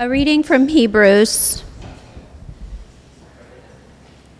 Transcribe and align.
A 0.00 0.08
reading 0.08 0.44
from 0.44 0.68
Hebrews. 0.68 1.64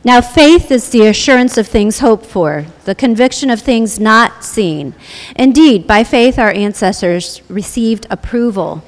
Now, 0.05 0.21
faith 0.21 0.71
is 0.71 0.91
the 0.91 1.09
assurance 1.09 1.59
of 1.59 1.67
things 1.67 1.99
hoped 1.99 2.27
for, 2.27 2.67
the 2.85 2.95
conviction 2.95 3.51
of 3.51 3.61
things 3.61 3.99
not 3.99 4.45
seen. 4.45 4.95
Indeed, 5.35 5.85
by 5.85 6.05
faith, 6.05 6.39
our 6.39 6.53
ancestors 6.53 7.43
received 7.49 8.07
approval. 8.09 8.85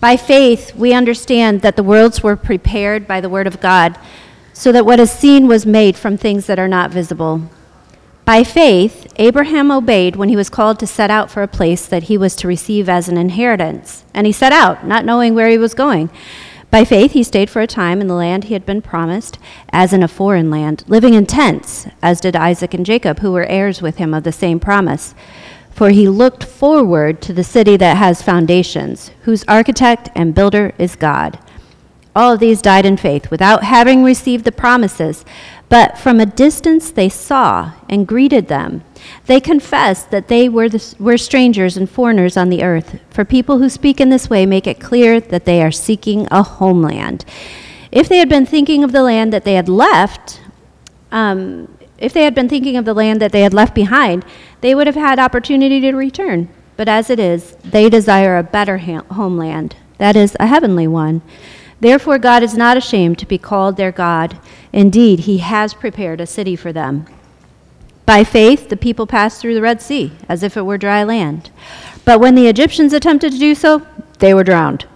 By 0.00 0.16
faith, 0.16 0.74
we 0.74 0.94
understand 0.94 1.60
that 1.60 1.76
the 1.76 1.82
worlds 1.82 2.22
were 2.22 2.34
prepared 2.34 3.06
by 3.06 3.20
the 3.20 3.28
Word 3.28 3.46
of 3.46 3.60
God, 3.60 3.98
so 4.54 4.72
that 4.72 4.86
what 4.86 4.98
is 4.98 5.10
seen 5.10 5.46
was 5.46 5.66
made 5.66 5.98
from 5.98 6.16
things 6.16 6.46
that 6.46 6.58
are 6.58 6.66
not 6.66 6.90
visible. 6.90 7.42
By 8.26 8.42
faith, 8.42 9.06
Abraham 9.20 9.70
obeyed 9.70 10.16
when 10.16 10.28
he 10.28 10.34
was 10.34 10.50
called 10.50 10.80
to 10.80 10.86
set 10.86 11.12
out 11.12 11.30
for 11.30 11.44
a 11.44 11.48
place 11.48 11.86
that 11.86 12.04
he 12.04 12.18
was 12.18 12.34
to 12.36 12.48
receive 12.48 12.88
as 12.88 13.08
an 13.08 13.16
inheritance. 13.16 14.04
And 14.12 14.26
he 14.26 14.32
set 14.32 14.50
out, 14.50 14.84
not 14.84 15.04
knowing 15.04 15.32
where 15.32 15.48
he 15.48 15.56
was 15.56 15.74
going. 15.74 16.10
By 16.68 16.84
faith, 16.84 17.12
he 17.12 17.22
stayed 17.22 17.48
for 17.48 17.62
a 17.62 17.68
time 17.68 18.00
in 18.00 18.08
the 18.08 18.14
land 18.14 18.44
he 18.44 18.54
had 18.54 18.66
been 18.66 18.82
promised, 18.82 19.38
as 19.70 19.92
in 19.92 20.02
a 20.02 20.08
foreign 20.08 20.50
land, 20.50 20.82
living 20.88 21.14
in 21.14 21.26
tents, 21.26 21.86
as 22.02 22.20
did 22.20 22.34
Isaac 22.34 22.74
and 22.74 22.84
Jacob, 22.84 23.20
who 23.20 23.30
were 23.30 23.46
heirs 23.46 23.80
with 23.80 23.98
him 23.98 24.12
of 24.12 24.24
the 24.24 24.32
same 24.32 24.58
promise. 24.58 25.14
For 25.70 25.90
he 25.90 26.08
looked 26.08 26.42
forward 26.42 27.22
to 27.22 27.32
the 27.32 27.44
city 27.44 27.76
that 27.76 27.96
has 27.96 28.22
foundations, 28.22 29.12
whose 29.22 29.44
architect 29.46 30.08
and 30.16 30.34
builder 30.34 30.72
is 30.78 30.96
God. 30.96 31.38
All 32.16 32.32
of 32.32 32.40
these 32.40 32.62
died 32.62 32.86
in 32.86 32.96
faith, 32.96 33.30
without 33.30 33.62
having 33.62 34.02
received 34.02 34.44
the 34.44 34.50
promises 34.50 35.24
but 35.68 35.98
from 35.98 36.20
a 36.20 36.26
distance 36.26 36.90
they 36.90 37.08
saw 37.08 37.72
and 37.88 38.06
greeted 38.06 38.48
them. 38.48 38.84
They 39.26 39.40
confessed 39.40 40.10
that 40.10 40.28
they 40.28 40.48
were, 40.48 40.68
the, 40.68 40.94
were 40.98 41.18
strangers 41.18 41.76
and 41.76 41.90
foreigners 41.90 42.36
on 42.36 42.50
the 42.50 42.62
earth. 42.62 43.00
For 43.10 43.24
people 43.24 43.58
who 43.58 43.68
speak 43.68 44.00
in 44.00 44.08
this 44.08 44.30
way 44.30 44.46
make 44.46 44.66
it 44.66 44.80
clear 44.80 45.20
that 45.20 45.44
they 45.44 45.62
are 45.62 45.72
seeking 45.72 46.28
a 46.30 46.42
homeland. 46.42 47.24
If 47.90 48.08
they 48.08 48.18
had 48.18 48.28
been 48.28 48.46
thinking 48.46 48.84
of 48.84 48.92
the 48.92 49.02
land 49.02 49.32
that 49.32 49.44
they 49.44 49.54
had 49.54 49.68
left, 49.68 50.40
um, 51.10 51.76
if 51.98 52.12
they 52.12 52.22
had 52.22 52.34
been 52.34 52.48
thinking 52.48 52.76
of 52.76 52.84
the 52.84 52.94
land 52.94 53.20
that 53.20 53.32
they 53.32 53.40
had 53.40 53.54
left 53.54 53.74
behind, 53.74 54.24
they 54.60 54.74
would 54.74 54.86
have 54.86 54.96
had 54.96 55.18
opportunity 55.18 55.80
to 55.80 55.92
return. 55.94 56.48
But 56.76 56.88
as 56.88 57.10
it 57.10 57.18
is, 57.18 57.56
they 57.64 57.88
desire 57.88 58.36
a 58.36 58.42
better 58.42 58.78
ha- 58.78 59.04
homeland, 59.10 59.76
that 59.98 60.14
is, 60.14 60.36
a 60.38 60.46
heavenly 60.46 60.86
one. 60.86 61.22
Therefore, 61.80 62.18
God 62.18 62.42
is 62.42 62.56
not 62.56 62.76
ashamed 62.76 63.18
to 63.18 63.26
be 63.26 63.38
called 63.38 63.76
their 63.76 63.92
God. 63.92 64.38
Indeed, 64.72 65.20
He 65.20 65.38
has 65.38 65.74
prepared 65.74 66.20
a 66.20 66.26
city 66.26 66.56
for 66.56 66.72
them. 66.72 67.06
By 68.06 68.22
faith, 68.24 68.68
the 68.68 68.76
people 68.76 69.06
passed 69.06 69.40
through 69.40 69.54
the 69.54 69.62
Red 69.62 69.82
Sea 69.82 70.12
as 70.28 70.42
if 70.42 70.56
it 70.56 70.62
were 70.62 70.78
dry 70.78 71.02
land. 71.02 71.50
But 72.04 72.20
when 72.20 72.36
the 72.36 72.46
Egyptians 72.46 72.92
attempted 72.92 73.32
to 73.32 73.38
do 73.38 73.54
so, 73.54 73.84
they 74.20 74.32
were 74.32 74.44
drowned. 74.44 74.86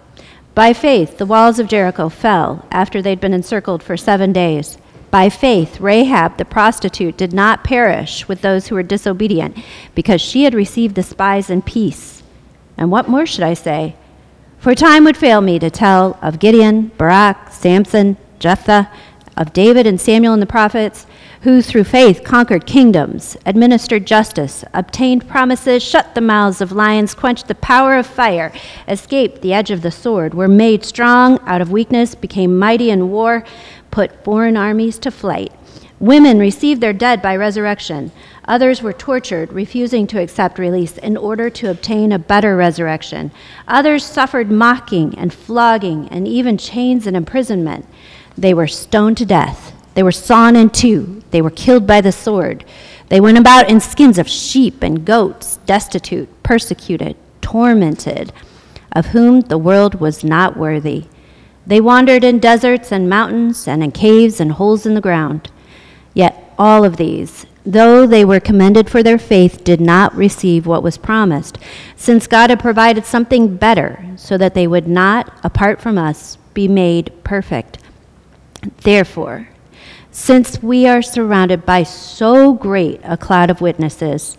By 0.55 0.73
faith, 0.73 1.19
the 1.19 1.27
walls 1.27 1.59
of 1.59 1.69
Jericho 1.69 2.09
fell 2.09 2.67
after 2.71 3.03
they'd 3.03 3.21
been 3.21 3.35
encircled 3.35 3.83
for 3.83 3.97
seven 3.97 4.33
days. 4.33 4.79
By 5.11 5.29
faith, 5.29 5.81
Rahab 5.81 6.39
the 6.39 6.45
prostitute 6.45 7.17
did 7.17 7.33
not 7.33 7.65
perish 7.65 8.29
with 8.29 8.43
those 8.43 8.69
who 8.69 8.77
were 8.77 8.83
disobedient, 8.85 9.57
because 9.95 10.21
she 10.21 10.45
had 10.45 10.55
received 10.55 10.95
the 10.95 11.03
spies 11.03 11.51
in 11.51 11.63
peace. 11.63 12.23
And 12.77 12.91
what 12.91 13.09
more 13.09 13.27
should 13.27 13.43
I 13.43 13.55
say? 13.55 13.97
For 14.61 14.75
time 14.75 15.05
would 15.05 15.17
fail 15.17 15.41
me 15.41 15.59
to 15.59 15.71
tell 15.71 16.19
of 16.21 16.39
Gideon, 16.39 16.89
Barak, 16.99 17.51
Samson, 17.51 18.19
Jephthah, 18.39 18.91
of 19.35 19.55
David 19.55 19.87
and 19.87 19.99
Samuel 19.99 20.35
and 20.35 20.43
the 20.43 20.47
prophets, 20.47 21.07
who 21.41 21.63
through 21.63 21.85
faith 21.85 22.23
conquered 22.25 22.67
kingdoms, 22.67 23.39
administered 23.47 24.07
justice, 24.07 24.63
obtained 24.75 25.27
promises, 25.27 25.83
shut 25.83 26.15
the 26.15 26.21
mouths 26.21 26.61
of 26.61 26.73
lions, 26.73 27.15
quenched 27.15 27.49
the 27.49 27.55
power 27.55 27.97
of 27.97 28.07
fire, 28.07 28.53
escaped 28.87 29.41
the 29.41 29.55
edge 29.55 29.71
of 29.71 29.81
the 29.81 29.91
sword, 29.91 30.35
were 30.35 30.47
made 30.47 30.85
strong 30.85 31.41
out 31.47 31.63
of 31.63 31.73
weakness, 31.73 32.15
became 32.15 32.59
mighty 32.59 32.91
in 32.91 33.11
war, 33.11 33.43
put 33.91 34.23
foreign 34.25 34.59
armies 34.59 34.99
to 34.99 35.11
flight. 35.11 35.55
Women 36.01 36.39
received 36.39 36.83
their 36.83 36.93
dead 36.93 37.23
by 37.23 37.35
resurrection. 37.35 38.13
Others 38.51 38.83
were 38.83 38.93
tortured, 38.93 39.53
refusing 39.53 40.09
to 40.09 40.21
accept 40.21 40.59
release 40.59 40.99
in 40.99 41.17
order 41.17 41.49
to 41.51 41.71
obtain 41.71 42.11
a 42.11 42.19
better 42.19 42.57
resurrection. 42.57 43.31
Others 43.69 44.05
suffered 44.05 44.51
mocking 44.51 45.17
and 45.17 45.33
flogging 45.33 46.09
and 46.09 46.27
even 46.27 46.59
chains 46.59 47.07
and 47.07 47.17
imprisonment. 47.17 47.87
They 48.37 48.53
were 48.53 48.67
stoned 48.67 49.19
to 49.19 49.25
death. 49.25 49.73
They 49.95 50.03
were 50.03 50.11
sawn 50.11 50.57
in 50.57 50.71
two. 50.71 51.23
They 51.31 51.41
were 51.41 51.53
killed 51.53 51.87
by 51.87 52.01
the 52.01 52.11
sword. 52.11 52.65
They 53.09 53.21
went 53.21 53.39
about 53.39 53.71
in 53.71 53.79
skins 53.79 54.19
of 54.19 54.29
sheep 54.29 54.83
and 54.83 55.05
goats, 55.05 55.59
destitute, 55.59 56.29
persecuted, 56.43 57.17
tormented, 57.41 58.33
of 58.91 59.07
whom 59.07 59.43
the 59.43 59.59
world 59.59 60.01
was 60.01 60.25
not 60.25 60.57
worthy. 60.57 61.05
They 61.69 61.81
wandered 61.81 62.25
in 62.25 62.41
deserts 62.41 62.91
and 62.91 63.09
mountains 63.09 63.69
and 63.69 63.81
in 63.85 63.93
caves 63.93 64.41
and 64.41 64.51
holes 64.51 64.87
in 64.87 64.95
the 64.95 65.01
ground. 65.01 65.53
Yet 66.15 66.53
all 66.59 66.85
of 66.85 66.97
these, 66.97 67.47
though 67.65 68.07
they 68.07 68.25
were 68.25 68.41
commended 68.41 68.89
for 68.89 69.03
their 69.03 69.19
faith, 69.19 69.65
did 69.65 69.81
not 69.81 70.15
receive 70.15 70.67
what 70.67 70.83
was 70.83 70.97
promised, 70.97 71.59
since 71.97 72.27
God 72.27 72.51
had 72.51 72.61
provided 72.61 73.05
something 73.05 73.57
better, 73.57 74.05
so 74.17 74.39
that 74.39 74.55
they 74.55 74.67
would 74.67 74.89
not, 74.89 75.33
apart 75.45 75.81
from 75.81 75.99
us, 75.99 76.37
be 76.55 76.69
made 76.69 77.13
perfect. 77.25 77.79
Therefore, 78.83 79.49
since 80.11 80.63
we 80.63 80.87
are 80.87 81.03
surrounded 81.03 81.65
by 81.65 81.83
so 81.83 82.53
great 82.53 83.01
a 83.05 83.17
cloud 83.17 83.51
of 83.51 83.61
witnesses, 83.61 84.37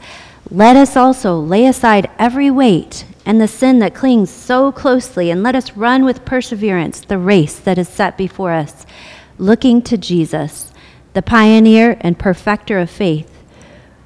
let 0.50 0.76
us 0.76 0.98
also 0.98 1.40
lay 1.40 1.66
aside 1.66 2.10
every 2.20 2.52
weight 2.52 3.06
and 3.26 3.40
the 3.40 3.48
sin 3.48 3.80
that 3.80 3.94
clings 3.94 4.30
so 4.30 4.72
closely, 4.72 5.30
and 5.30 5.44
let 5.44 5.56
us 5.56 5.78
run 5.78 6.04
with 6.04 6.26
perseverance 6.26 7.02
the 7.02 7.18
race 7.18 7.58
that 7.60 7.78
is 7.78 7.88
set 7.88 8.18
before 8.18 8.52
us, 8.52 8.86
looking 9.38 9.82
to 9.84 9.98
Jesus 9.98 10.71
the 11.14 11.22
pioneer 11.22 11.98
and 12.02 12.18
perfecter 12.18 12.80
of 12.80 12.90
faith, 12.90 13.30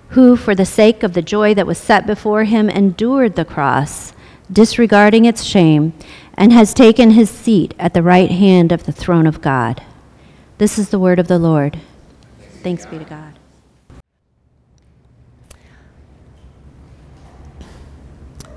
who, 0.09 0.35
for 0.35 0.55
the 0.55 0.65
sake 0.65 1.03
of 1.03 1.13
the 1.13 1.21
joy 1.21 1.53
that 1.53 1.67
was 1.67 1.77
set 1.77 2.07
before 2.07 2.45
him, 2.45 2.69
endured 2.69 3.35
the 3.35 3.45
cross, 3.45 4.13
disregarding 4.51 5.25
its 5.25 5.43
shame, 5.43 5.93
and 6.35 6.51
has 6.51 6.73
taken 6.73 7.11
his 7.11 7.29
seat 7.29 7.73
at 7.79 7.93
the 7.93 8.03
right 8.03 8.31
hand 8.31 8.71
of 8.71 8.85
the 8.85 8.91
throne 8.91 9.27
of 9.27 9.41
God. 9.41 9.83
This 10.57 10.77
is 10.77 10.89
the 10.89 10.99
word 10.99 11.19
of 11.19 11.27
the 11.27 11.39
Lord. 11.39 11.79
Thanks 12.63 12.85
be 12.85 12.97
to 12.97 13.05
God. 13.05 13.33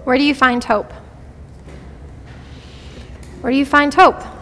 Where 0.05 0.17
do 0.17 0.25
you 0.25 0.35
find 0.35 0.65
hope? 0.65 0.91
Where 3.41 3.53
do 3.53 3.59
you 3.59 3.67
find 3.67 3.93
hope? 3.93 4.38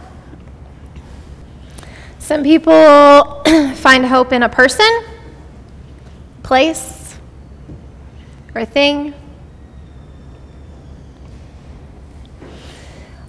Some 2.27 2.43
people 2.43 3.41
find 3.75 4.05
hope 4.05 4.33
in 4.33 4.43
a 4.43 4.49
person, 4.49 4.85
place, 6.43 7.17
or 8.53 8.65
thing. 8.65 9.13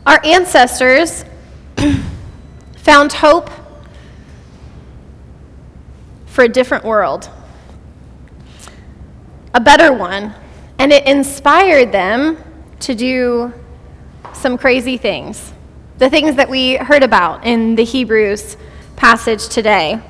Our 0.04 0.18
ancestors 0.24 1.24
found 2.78 3.12
hope 3.12 3.50
for 6.26 6.42
a 6.42 6.48
different 6.48 6.84
world, 6.84 7.30
a 9.54 9.60
better 9.60 9.92
one, 9.92 10.34
and 10.80 10.92
it 10.92 11.06
inspired 11.06 11.92
them 11.92 12.36
to 12.80 12.96
do 12.96 13.54
some 14.32 14.58
crazy 14.58 14.96
things. 14.96 15.52
The 15.98 16.10
things 16.10 16.34
that 16.34 16.50
we 16.50 16.74
heard 16.74 17.04
about 17.04 17.44
in 17.44 17.76
the 17.76 17.84
Hebrews 17.84 18.56
passage 18.98 19.48
today. 19.48 20.00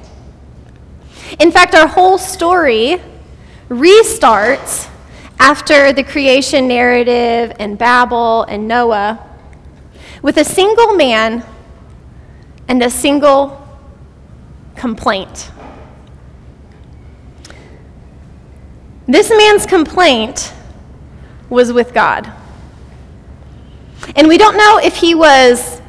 In 1.38 1.52
fact, 1.52 1.74
our 1.74 1.86
whole 1.86 2.16
story 2.16 2.96
restarts 3.68 4.88
after 5.38 5.92
the 5.92 6.02
creation 6.02 6.66
narrative 6.66 7.54
and 7.60 7.76
Babel 7.76 8.44
and 8.44 8.66
Noah 8.66 9.24
with 10.22 10.38
a 10.38 10.44
single 10.44 10.94
man 10.94 11.44
and 12.66 12.82
a 12.82 12.88
single 12.88 13.62
complaint. 14.74 15.50
This 19.06 19.30
man's 19.30 19.66
complaint 19.66 20.54
was 21.50 21.74
with 21.74 21.92
God. 21.92 22.32
And 24.16 24.28
we 24.28 24.38
don't 24.38 24.56
know 24.56 24.80
if 24.82 24.96
he 24.96 25.14
was 25.14 25.82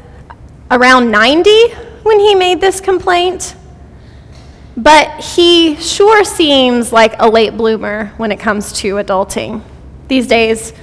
around 0.69 1.11
90 1.11 1.51
when 2.09 2.19
he 2.19 2.33
made 2.33 2.59
this 2.59 2.81
complaint, 2.81 3.55
but 4.75 5.23
he 5.23 5.75
sure 5.75 6.23
seems 6.23 6.91
like 6.91 7.13
a 7.19 7.29
late 7.29 7.55
bloomer 7.55 8.07
when 8.17 8.31
it 8.31 8.39
comes 8.39 8.73
to 8.73 8.95
adulting. 8.95 9.61
These 10.07 10.25
days, 10.25 10.73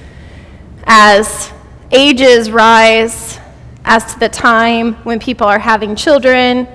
as 0.85 1.51
ages 1.91 2.49
rise, 2.49 3.39
as 3.83 4.13
to 4.13 4.19
the 4.19 4.29
time 4.29 4.93
when 5.03 5.19
people 5.19 5.45
are 5.45 5.59
having 5.59 5.97
children, 5.97 6.65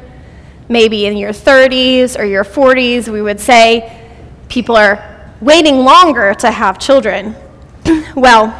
maybe 0.68 1.06
in 1.06 1.16
your 1.16 1.32
30s 1.32 2.18
or 2.18 2.26
your 2.26 2.44
40s, 2.44 3.08
we 3.08 3.22
would 3.22 3.40
say 3.40 4.06
people 4.50 4.76
are 4.76 5.32
waiting 5.40 5.78
longer 5.78 6.34
to 6.34 6.50
have 6.50 6.78
children. 6.78 7.34
well, 8.14 8.52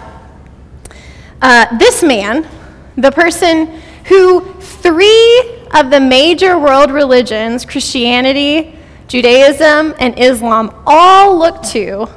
uh, 1.43 1.77
this 1.77 2.03
man, 2.03 2.49
the 2.97 3.13
person 3.13 3.67
who 4.07 4.55
three 4.59 5.62
of 5.73 5.91
the 5.91 6.01
major 6.01 6.59
world 6.59 6.91
religions, 6.91 7.65
Christianity, 7.65 8.79
Judaism, 9.09 9.95
and 9.99 10.19
Islam, 10.19 10.75
all 10.87 11.39
look 11.39 11.63
to 11.65 12.09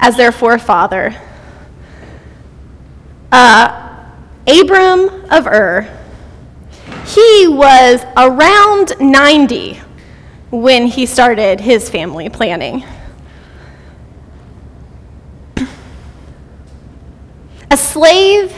as 0.00 0.16
their 0.16 0.32
forefather. 0.32 1.14
Uh, 3.30 4.04
Abram 4.46 5.08
of 5.30 5.46
Ur, 5.46 5.88
he 7.06 7.46
was 7.48 8.04
around 8.16 8.92
90 8.98 9.80
when 10.50 10.86
he 10.86 11.06
started 11.06 11.60
his 11.60 11.90
family 11.90 12.28
planning. 12.28 12.84
A 17.70 17.76
slave 17.76 18.54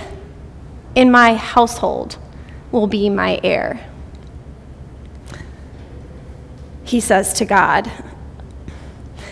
in 0.95 1.11
my 1.11 1.35
household 1.35 2.17
will 2.71 2.87
be 2.87 3.11
my 3.11 3.41
heir. 3.43 3.90
He 6.91 6.99
says 6.99 7.33
to 7.35 7.45
God. 7.45 7.89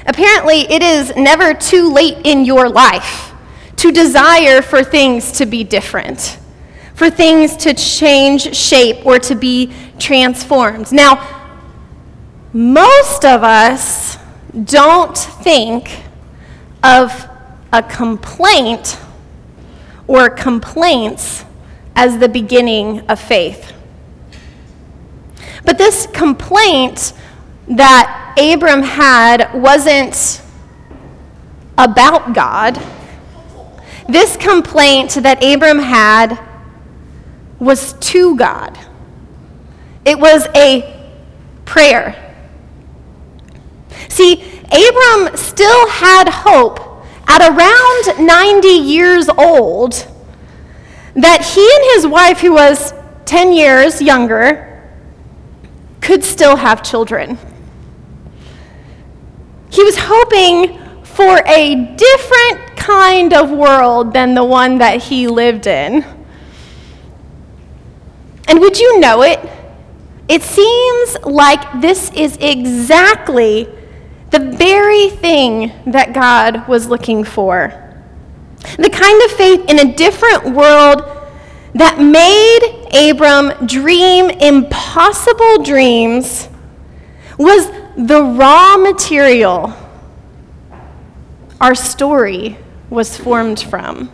Apparently, 0.06 0.60
it 0.70 0.80
is 0.80 1.12
never 1.16 1.52
too 1.52 1.92
late 1.92 2.24
in 2.24 2.44
your 2.44 2.68
life 2.68 3.32
to 3.78 3.90
desire 3.90 4.62
for 4.62 4.84
things 4.84 5.32
to 5.32 5.44
be 5.44 5.64
different, 5.64 6.38
for 6.94 7.10
things 7.10 7.56
to 7.56 7.74
change 7.74 8.54
shape 8.54 9.04
or 9.04 9.18
to 9.18 9.34
be 9.34 9.72
transformed. 9.98 10.92
Now, 10.92 11.18
most 12.52 13.24
of 13.24 13.42
us 13.42 14.18
don't 14.62 15.18
think 15.18 16.04
of 16.84 17.28
a 17.72 17.82
complaint 17.82 19.00
or 20.06 20.30
complaints 20.30 21.44
as 21.96 22.18
the 22.18 22.28
beginning 22.28 23.00
of 23.08 23.18
faith. 23.18 23.72
But 25.64 25.76
this 25.76 26.06
complaint 26.06 27.14
that 27.68 28.34
Abram 28.38 28.82
had 28.82 29.52
wasn't 29.54 30.42
about 31.76 32.32
God. 32.34 32.80
This 34.08 34.36
complaint 34.36 35.10
that 35.22 35.44
Abram 35.44 35.78
had 35.78 36.38
was 37.58 37.92
to 37.94 38.36
God. 38.36 38.78
It 40.04 40.18
was 40.18 40.48
a 40.54 40.94
prayer. 41.64 42.24
See, 44.08 44.42
Abram 44.64 45.36
still 45.36 45.88
had 45.88 46.28
hope 46.28 46.80
at 47.26 47.42
around 47.42 48.26
90 48.26 48.68
years 48.68 49.28
old 49.28 49.92
that 51.14 51.44
he 51.44 51.60
and 51.60 51.94
his 51.94 52.06
wife, 52.06 52.40
who 52.40 52.52
was 52.52 52.94
10 53.26 53.52
years 53.52 54.00
younger, 54.00 54.64
could 56.00 56.24
still 56.24 56.56
have 56.56 56.82
children. 56.82 57.38
He 59.70 59.82
was 59.84 59.96
hoping 59.98 60.78
for 61.04 61.42
a 61.46 61.74
different 61.96 62.76
kind 62.76 63.32
of 63.32 63.50
world 63.50 64.12
than 64.12 64.34
the 64.34 64.44
one 64.44 64.78
that 64.78 65.02
he 65.02 65.28
lived 65.28 65.66
in. 65.66 66.04
And 68.46 68.60
would 68.60 68.78
you 68.78 69.00
know 69.00 69.22
it? 69.22 69.40
It 70.28 70.42
seems 70.42 71.16
like 71.24 71.80
this 71.80 72.10
is 72.12 72.36
exactly 72.40 73.68
the 74.30 74.38
very 74.38 75.10
thing 75.10 75.72
that 75.86 76.12
God 76.12 76.68
was 76.68 76.88
looking 76.88 77.24
for. 77.24 77.72
The 78.78 78.90
kind 78.90 79.22
of 79.22 79.30
faith 79.32 79.70
in 79.70 79.78
a 79.78 79.94
different 79.94 80.54
world 80.54 81.02
that 81.74 82.00
made 82.00 83.10
Abram 83.10 83.66
dream 83.66 84.30
impossible 84.30 85.62
dreams 85.62 86.48
was 87.38 87.70
the 87.98 88.22
raw 88.22 88.76
material 88.76 89.74
our 91.60 91.74
story 91.74 92.56
was 92.88 93.16
formed 93.16 93.58
from. 93.58 94.08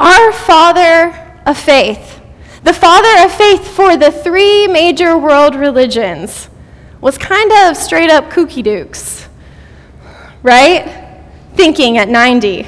Our 0.00 0.32
father 0.32 1.40
of 1.46 1.56
faith, 1.56 2.20
the 2.64 2.72
father 2.72 3.24
of 3.24 3.32
faith 3.32 3.68
for 3.68 3.96
the 3.96 4.10
three 4.10 4.66
major 4.66 5.16
world 5.16 5.54
religions, 5.54 6.48
was 7.00 7.16
kind 7.16 7.52
of 7.52 7.76
straight 7.76 8.10
up 8.10 8.30
kooky 8.30 8.64
dukes, 8.64 9.28
right? 10.42 11.22
Thinking 11.54 11.96
at 11.98 12.08
90 12.08 12.66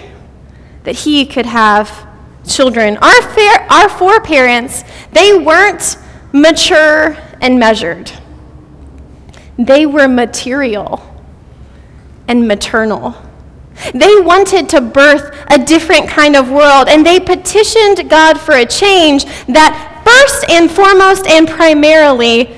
that 0.84 0.94
he 0.94 1.26
could 1.26 1.46
have 1.46 2.06
children. 2.46 2.96
Our, 2.98 3.22
fair, 3.22 3.66
our 3.72 3.88
foreparents, 3.88 4.84
they 5.10 5.36
weren't 5.36 5.96
mature 6.32 7.16
and 7.40 7.58
measured, 7.58 8.12
they 9.58 9.86
were 9.86 10.08
material 10.08 11.00
and 12.28 12.46
maternal. 12.48 13.14
They 13.92 14.20
wanted 14.20 14.68
to 14.70 14.80
birth 14.80 15.36
a 15.48 15.58
different 15.58 16.08
kind 16.08 16.36
of 16.36 16.50
world, 16.50 16.88
and 16.88 17.04
they 17.04 17.20
petitioned 17.20 18.08
God 18.08 18.40
for 18.40 18.54
a 18.54 18.66
change 18.66 19.24
that 19.46 20.02
first 20.04 20.48
and 20.50 20.70
foremost 20.70 21.26
and 21.26 21.48
primarily 21.48 22.56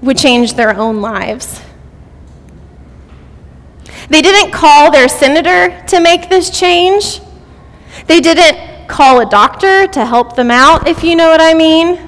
would 0.00 0.16
change 0.16 0.54
their 0.54 0.76
own 0.76 1.00
lives. 1.00 1.60
They 4.08 4.22
didn't 4.22 4.52
call 4.52 4.90
their 4.90 5.08
senator 5.08 5.82
to 5.86 6.00
make 6.00 6.28
this 6.28 6.50
change. 6.50 7.20
They 8.06 8.20
didn't 8.20 8.88
call 8.88 9.20
a 9.20 9.26
doctor 9.26 9.86
to 9.88 10.04
help 10.04 10.36
them 10.36 10.50
out, 10.50 10.86
if 10.86 11.02
you 11.02 11.16
know 11.16 11.30
what 11.30 11.40
I 11.40 11.54
mean. 11.54 11.98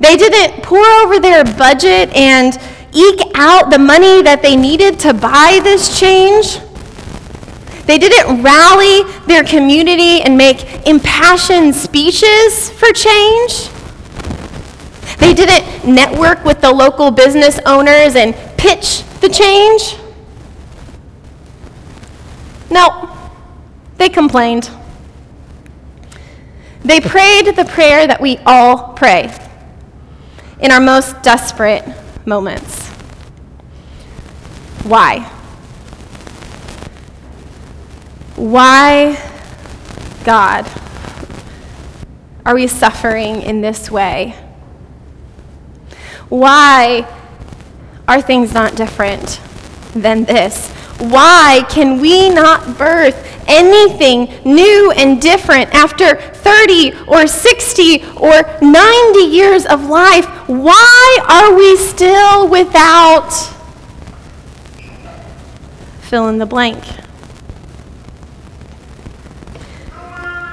They 0.00 0.16
didn't 0.16 0.62
pour 0.62 0.84
over 0.84 1.18
their 1.18 1.44
budget 1.44 2.14
and 2.14 2.56
eke 2.92 3.30
out 3.34 3.70
the 3.70 3.78
money 3.78 4.22
that 4.22 4.42
they 4.42 4.56
needed 4.56 4.98
to 5.00 5.14
buy 5.14 5.60
this 5.62 5.98
change. 5.98 6.58
They 7.86 7.98
didn't 7.98 8.42
rally 8.42 9.04
their 9.26 9.44
community 9.44 10.20
and 10.20 10.36
make 10.36 10.86
impassioned 10.86 11.74
speeches 11.74 12.70
for 12.70 12.92
change. 12.92 13.70
They 15.18 15.32
didn't 15.34 15.86
network 15.86 16.44
with 16.44 16.60
the 16.60 16.70
local 16.72 17.10
business 17.10 17.58
owners 17.66 18.14
and 18.14 18.34
pitch 18.56 19.02
the 19.20 19.28
change. 19.28 19.96
No, 22.70 23.16
they 23.96 24.08
complained. 24.08 24.70
They 26.84 27.00
prayed 27.00 27.56
the 27.56 27.64
prayer 27.64 28.06
that 28.06 28.20
we 28.20 28.38
all 28.46 28.92
pray 28.92 29.34
in 30.60 30.70
our 30.70 30.80
most 30.80 31.20
desperate 31.22 31.84
moments. 32.26 32.77
Why? 34.88 35.18
Why, 38.36 39.18
God, 40.24 40.66
are 42.46 42.54
we 42.54 42.68
suffering 42.68 43.42
in 43.42 43.60
this 43.60 43.90
way? 43.90 44.34
Why 46.30 47.06
are 48.08 48.22
things 48.22 48.54
not 48.54 48.76
different 48.76 49.42
than 49.94 50.24
this? 50.24 50.70
Why 50.98 51.66
can 51.68 52.00
we 52.00 52.30
not 52.30 52.78
birth 52.78 53.44
anything 53.46 54.32
new 54.50 54.90
and 54.92 55.20
different 55.20 55.74
after 55.74 56.14
30 56.14 56.94
or 57.08 57.26
60 57.26 58.04
or 58.16 58.42
90 58.62 59.18
years 59.18 59.66
of 59.66 59.84
life? 59.84 60.24
Why 60.48 61.18
are 61.28 61.54
we 61.54 61.76
still 61.76 62.48
without 62.48 63.57
fill 66.08 66.28
in 66.28 66.38
the 66.38 66.46
blank? 66.46 66.82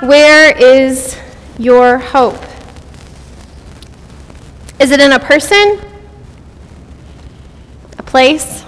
Where 0.02 0.56
is 0.58 1.18
your 1.58 1.98
hope? 1.98 2.44
Is 4.82 4.92
it 4.92 5.00
in 5.00 5.14
a 5.14 5.20
person? 5.20 5.80
A 7.98 8.04
place? 8.04 8.66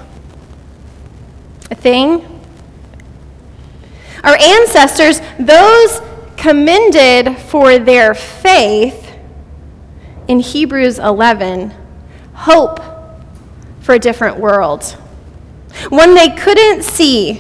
A 1.69 1.75
thing? 1.75 2.23
Our 4.23 4.37
ancestors, 4.37 5.19
those 5.37 6.01
commended 6.37 7.37
for 7.37 7.79
their 7.79 8.13
faith 8.13 9.11
in 10.29 10.39
Hebrews 10.39 10.99
11, 10.99 11.73
hope 12.33 12.79
for 13.81 13.95
a 13.95 13.99
different 13.99 14.37
world. 14.37 14.97
One 15.89 16.15
they 16.15 16.29
couldn't 16.29 16.83
see, 16.83 17.35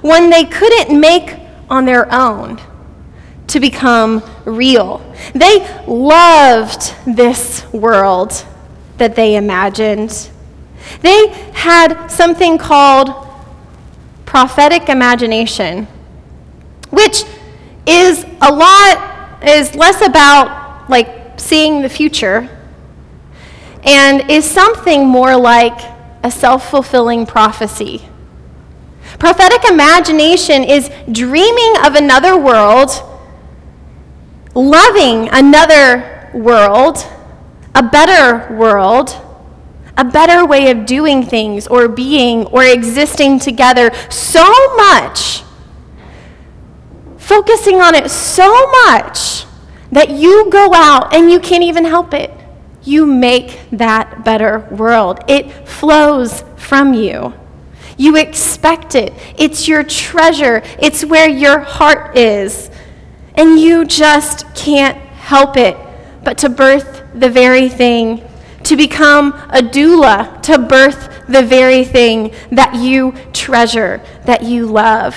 one 0.00 0.30
they 0.30 0.44
couldn't 0.44 0.98
make 0.98 1.36
on 1.68 1.84
their 1.84 2.12
own 2.12 2.60
to 3.48 3.60
become 3.60 4.22
real. 4.44 5.00
They 5.34 5.60
loved 5.86 6.94
this 7.06 7.64
world 7.72 8.46
that 8.98 9.14
they 9.14 9.36
imagined. 9.36 10.30
They 11.00 11.28
had 11.52 12.08
something 12.08 12.58
called 12.58 13.28
prophetic 14.24 14.88
imagination, 14.88 15.86
which 16.90 17.24
is 17.86 18.24
a 18.40 18.52
lot, 18.52 19.42
is 19.42 19.74
less 19.74 20.00
about 20.06 20.88
like 20.88 21.38
seeing 21.38 21.82
the 21.82 21.88
future 21.88 22.48
and 23.84 24.30
is 24.30 24.48
something 24.48 25.06
more 25.06 25.36
like 25.36 25.78
a 26.22 26.30
self 26.30 26.70
fulfilling 26.70 27.26
prophecy. 27.26 28.08
Prophetic 29.18 29.64
imagination 29.70 30.64
is 30.64 30.90
dreaming 31.10 31.74
of 31.84 31.94
another 31.94 32.36
world, 32.36 32.90
loving 34.54 35.28
another 35.30 36.30
world, 36.34 37.06
a 37.74 37.82
better 37.82 38.54
world, 38.54 39.16
a 39.96 40.04
better 40.04 40.44
way 40.46 40.70
of 40.70 40.86
doing 40.86 41.24
things 41.24 41.66
or 41.66 41.88
being 41.88 42.46
or 42.46 42.64
existing 42.64 43.38
together 43.38 43.90
so 44.08 44.44
much, 44.76 45.42
focusing 47.18 47.80
on 47.80 47.94
it 47.94 48.10
so 48.10 48.70
much 48.86 49.44
that 49.90 50.10
you 50.10 50.50
go 50.50 50.72
out 50.74 51.14
and 51.14 51.30
you 51.30 51.38
can't 51.38 51.62
even 51.62 51.84
help 51.84 52.14
it. 52.14 52.30
You 52.84 53.06
make 53.06 53.60
that 53.70 54.24
better 54.24 54.60
world. 54.70 55.20
It 55.28 55.68
flows 55.68 56.44
from 56.56 56.94
you. 56.94 57.34
You 57.96 58.16
expect 58.16 58.94
it. 58.94 59.12
It's 59.38 59.68
your 59.68 59.84
treasure. 59.84 60.62
It's 60.78 61.04
where 61.04 61.28
your 61.28 61.60
heart 61.60 62.16
is. 62.16 62.70
And 63.34 63.58
you 63.58 63.84
just 63.84 64.54
can't 64.54 64.96
help 64.96 65.56
it 65.56 65.76
but 66.24 66.38
to 66.38 66.48
birth 66.48 67.02
the 67.14 67.28
very 67.28 67.68
thing, 67.68 68.22
to 68.64 68.76
become 68.76 69.32
a 69.50 69.60
doula, 69.60 70.40
to 70.42 70.58
birth 70.58 71.26
the 71.28 71.42
very 71.42 71.84
thing 71.84 72.34
that 72.50 72.74
you 72.74 73.12
treasure, 73.32 74.00
that 74.24 74.42
you 74.42 74.66
love. 74.66 75.16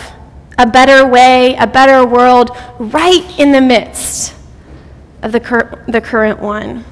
A 0.58 0.66
better 0.66 1.06
way, 1.06 1.56
a 1.56 1.68
better 1.68 2.06
world, 2.06 2.52
right 2.80 3.40
in 3.40 3.52
the 3.52 3.62
midst 3.62 4.34
of 5.22 5.32
the, 5.32 5.40
cur- 5.40 5.84
the 5.88 6.02
current 6.02 6.40
one. 6.40 6.86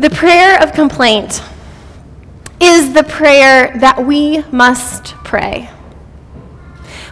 The 0.00 0.08
prayer 0.08 0.58
of 0.62 0.72
complaint 0.72 1.42
is 2.58 2.94
the 2.94 3.02
prayer 3.02 3.76
that 3.80 4.02
we 4.06 4.42
must 4.50 5.08
pray. 5.24 5.68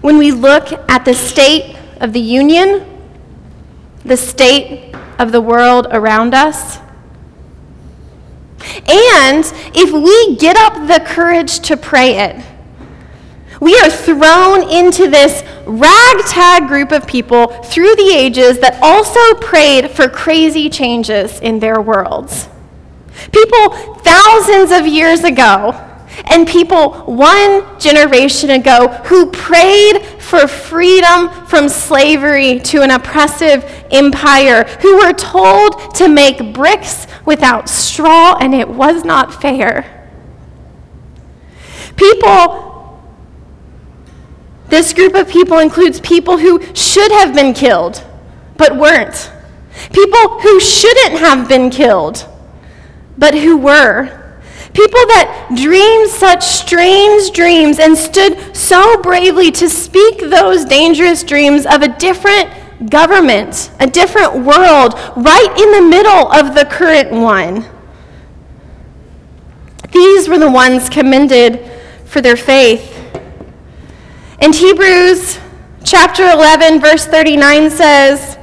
When 0.01 0.17
we 0.17 0.33
look 0.33 0.73
at 0.91 1.05
the 1.05 1.13
state 1.13 1.77
of 2.01 2.15
the 2.15 2.21
union, 2.21 2.87
the 4.07 4.17
state 4.17 4.95
of 5.19 5.33
the 5.33 5.41
world 5.43 5.89
around 5.91 6.33
us, 6.33 6.79
and 8.89 9.45
if 9.75 9.93
we 9.93 10.37
get 10.37 10.57
up 10.57 10.89
the 10.89 11.05
courage 11.05 11.61
to 11.61 11.77
pray 11.77 12.17
it, 12.17 12.43
we 13.61 13.79
are 13.81 13.91
thrown 13.91 14.63
into 14.63 15.11
this 15.11 15.43
ragtag 15.67 16.69
group 16.69 16.93
of 16.93 17.07
people 17.07 17.49
through 17.49 17.95
the 17.97 18.15
ages 18.15 18.61
that 18.61 18.79
also 18.81 19.35
prayed 19.47 19.91
for 19.91 20.09
crazy 20.09 20.71
changes 20.71 21.39
in 21.41 21.59
their 21.59 21.83
worlds. 21.83 22.49
People 23.33 23.71
thousands 23.99 24.73
of 24.73 24.87
years 24.87 25.25
ago, 25.25 25.85
and 26.27 26.47
people 26.47 26.93
one 27.05 27.79
generation 27.79 28.51
ago 28.51 28.89
who 29.05 29.31
prayed 29.31 30.03
for 30.19 30.47
freedom 30.47 31.31
from 31.47 31.69
slavery 31.69 32.59
to 32.61 32.83
an 32.83 32.91
oppressive 32.91 33.65
empire, 33.91 34.65
who 34.81 34.99
were 34.99 35.13
told 35.13 35.95
to 35.95 36.09
make 36.09 36.53
bricks 36.53 37.07
without 37.25 37.69
straw, 37.69 38.37
and 38.41 38.55
it 38.55 38.69
was 38.69 39.05
not 39.05 39.41
fair. 39.41 39.95
People, 41.97 43.01
this 44.69 44.93
group 44.93 45.15
of 45.15 45.29
people 45.29 45.59
includes 45.59 46.01
people 46.01 46.39
who 46.39 46.63
should 46.75 47.11
have 47.13 47.35
been 47.35 47.55
killed, 47.55 48.05
but 48.57 48.77
weren't. 48.77 49.33
People 49.93 50.41
who 50.41 50.61
shouldn't 50.61 51.21
have 51.21 51.49
been 51.49 51.71
killed 51.71 52.28
but 53.19 53.35
who 53.35 53.57
were. 53.59 54.15
People 54.73 55.01
that 55.09 55.53
dreamed 55.57 56.09
such 56.09 56.45
strange 56.45 57.33
dreams 57.33 57.79
and 57.79 57.97
stood 57.97 58.57
so 58.57 59.03
bravely 59.03 59.51
to 59.53 59.69
speak 59.69 60.21
those 60.21 60.65
dangerous 60.65 61.25
dreams 61.25 61.67
of 61.67 61.83
a 61.83 61.89
different 61.99 62.49
government, 62.89 63.71
a 63.81 63.87
different 63.87 64.35
world, 64.45 64.95
right 65.17 65.55
in 65.59 65.73
the 65.73 65.91
middle 65.91 66.31
of 66.31 66.55
the 66.55 66.65
current 66.65 67.11
one. 67.11 67.67
These 69.91 70.29
were 70.29 70.39
the 70.39 70.51
ones 70.51 70.89
commended 70.89 71.69
for 72.05 72.21
their 72.21 72.37
faith. 72.37 72.95
And 74.41 74.55
Hebrews 74.55 75.41
chapter 75.83 76.25
11, 76.31 76.81
verse 76.81 77.07
39 77.07 77.71
says, 77.71 78.39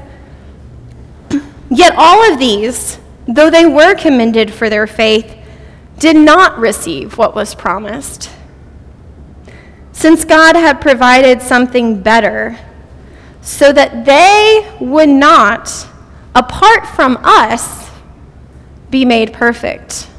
Yet 1.69 1.93
all 1.95 2.31
of 2.31 2.39
these, 2.39 2.99
though 3.27 3.49
they 3.49 3.65
were 3.65 3.95
commended 3.95 4.53
for 4.53 4.69
their 4.69 4.87
faith, 4.87 5.35
did 5.97 6.15
not 6.15 6.57
receive 6.57 7.17
what 7.17 7.35
was 7.35 7.55
promised. 7.55 8.29
Since 9.91 10.25
God 10.25 10.55
had 10.55 10.81
provided 10.81 11.41
something 11.41 12.01
better, 12.01 12.59
so 13.41 13.71
that 13.71 14.05
they 14.05 14.75
would 14.79 15.09
not, 15.09 15.87
apart 16.33 16.85
from 16.87 17.17
us, 17.23 17.89
be 18.89 19.05
made 19.05 19.31
perfect. 19.33 20.09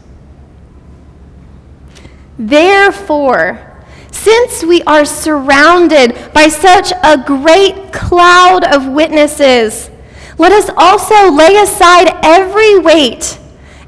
Therefore, 2.38 3.84
since 4.10 4.64
we 4.64 4.82
are 4.82 5.04
surrounded 5.04 6.32
by 6.32 6.48
such 6.48 6.92
a 7.02 7.18
great 7.18 7.92
cloud 7.92 8.64
of 8.64 8.86
witnesses, 8.86 9.90
let 10.38 10.52
us 10.52 10.70
also 10.76 11.30
lay 11.30 11.56
aside 11.56 12.10
every 12.22 12.78
weight 12.78 13.38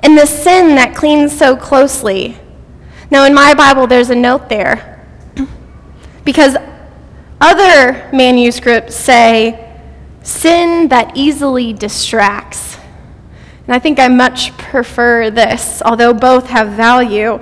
and 0.02 0.17
the 0.17 0.26
sin 0.26 0.75
that 0.76 0.95
clings 0.95 1.37
so 1.37 1.57
closely. 1.57 2.38
Now, 3.11 3.25
in 3.25 3.35
my 3.35 3.55
Bible, 3.55 3.87
there's 3.87 4.11
a 4.11 4.14
note 4.14 4.49
there 4.49 5.07
because 6.25 6.57
other 7.40 8.09
manuscripts 8.12 8.97
say 8.97 9.64
sin 10.23 10.88
that 10.88 11.17
easily 11.17 11.73
distracts. 11.73 12.76
And 13.67 13.75
I 13.75 13.78
think 13.78 13.99
I 13.99 14.09
much 14.09 14.57
prefer 14.57 15.31
this, 15.31 15.83
although 15.85 16.14
both 16.14 16.47
have 16.49 16.71
value. 16.71 17.38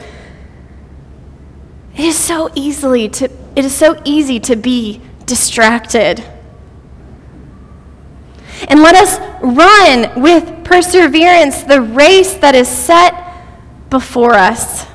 It 1.94 2.04
is 2.04 2.18
so 2.18 2.50
easily 2.54 3.08
to 3.10 3.30
it 3.56 3.64
is 3.64 3.74
so 3.74 4.00
easy 4.04 4.38
to 4.40 4.56
be 4.56 5.00
distracted. 5.24 6.22
And 8.68 8.80
let 8.82 8.94
us 8.94 9.18
run 9.42 10.22
with 10.22 10.64
perseverance 10.64 11.62
the 11.62 11.80
race 11.80 12.34
that 12.34 12.54
is 12.54 12.68
set 12.68 13.14
before 13.90 14.34
us. 14.34 14.86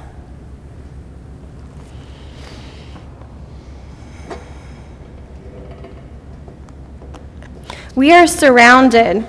We 7.96 8.12
are 8.12 8.26
surrounded, 8.26 9.28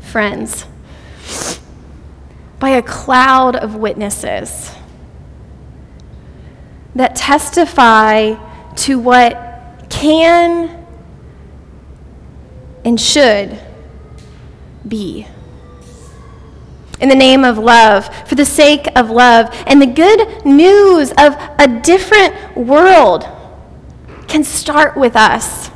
friends, 0.00 0.66
by 2.58 2.70
a 2.70 2.82
cloud 2.82 3.56
of 3.56 3.76
witnesses 3.76 4.72
that 6.94 7.14
testify 7.16 8.34
to 8.76 8.98
what 8.98 9.86
can 9.90 10.83
and 12.84 13.00
should 13.00 13.58
be. 14.86 15.26
In 17.00 17.08
the 17.08 17.14
name 17.14 17.44
of 17.44 17.58
love, 17.58 18.08
for 18.26 18.34
the 18.34 18.44
sake 18.44 18.86
of 18.96 19.10
love, 19.10 19.48
and 19.66 19.82
the 19.82 19.86
good 19.86 20.44
news 20.46 21.10
of 21.18 21.36
a 21.58 21.80
different 21.82 22.56
world 22.56 23.26
can 24.28 24.44
start 24.44 24.96
with 24.96 25.16
us. 25.16 25.70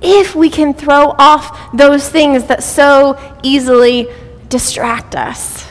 If 0.00 0.34
we 0.34 0.50
can 0.50 0.74
throw 0.74 1.14
off 1.18 1.72
those 1.72 2.08
things 2.08 2.44
that 2.44 2.62
so 2.62 3.18
easily 3.42 4.08
distract 4.48 5.14
us. 5.14 5.68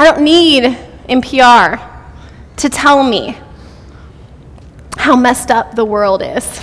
I 0.00 0.04
need 0.20 0.76
NPR 1.08 1.80
to 2.56 2.68
tell 2.68 3.02
me 3.02 3.36
how 4.96 5.16
messed 5.16 5.50
up 5.50 5.74
the 5.74 5.84
world 5.84 6.22
is. 6.22 6.60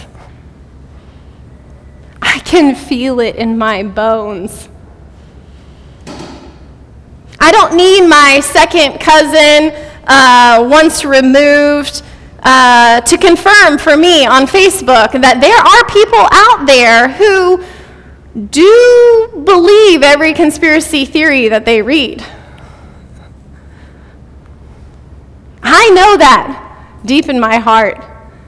I 2.21 2.39
can 2.39 2.75
feel 2.75 3.19
it 3.19 3.35
in 3.35 3.57
my 3.57 3.83
bones. 3.83 4.69
I 7.39 7.51
don't 7.51 7.75
need 7.75 8.07
my 8.07 8.39
second 8.41 8.99
cousin 8.99 9.71
uh, 10.07 10.67
once 10.69 11.05
removed 11.05 12.03
uh, 12.43 13.01
to 13.01 13.17
confirm 13.17 13.77
for 13.77 13.97
me 13.97 14.25
on 14.25 14.45
Facebook 14.45 15.19
that 15.21 15.41
there 15.41 15.57
are 15.57 15.85
people 15.89 16.27
out 16.31 16.65
there 16.67 17.09
who 17.09 17.63
do 18.47 19.43
believe 19.45 20.03
every 20.03 20.33
conspiracy 20.33 21.05
theory 21.05 21.47
that 21.49 21.65
they 21.65 21.81
read. 21.81 22.23
I 25.67 25.89
know 25.89 26.17
that 26.17 27.01
deep 27.03 27.27
in 27.27 27.39
my 27.39 27.57
heart. 27.57 28.03